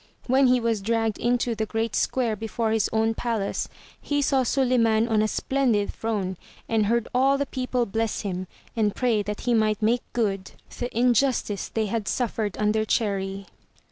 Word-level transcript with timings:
When 0.25 0.47
he 0.47 0.59
was 0.59 0.81
dragged 0.81 1.19
into 1.19 1.53
the 1.53 1.67
great 1.67 1.95
square 1.95 2.35
before 2.35 2.71
his 2.71 2.89
own 2.91 3.13
palace, 3.13 3.69
he 4.01 4.19
saw 4.19 4.41
Suliman 4.41 5.07
on 5.07 5.21
a 5.21 5.27
splendid 5.27 5.93
throne 5.93 6.37
and 6.67 6.87
heard 6.87 7.07
all 7.13 7.37
the 7.37 7.45
people 7.45 7.85
bless 7.85 8.21
him 8.21 8.47
and 8.75 8.95
pray 8.95 9.21
that 9.21 9.41
he 9.41 9.53
might 9.53 9.79
make 9.79 10.01
good 10.13 10.53
the 10.79 10.89
injustice 10.97 11.69
they 11.69 11.85
had 11.85 12.07
suffered 12.07 12.57
under 12.57 12.83
Cherry. 12.83 13.45